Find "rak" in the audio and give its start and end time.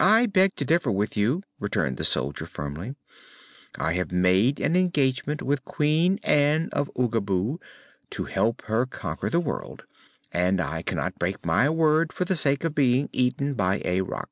14.00-14.30